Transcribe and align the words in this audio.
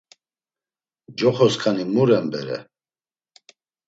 Coxoskani 1.19 1.85
muren 1.97 2.25
bere? 2.37 2.57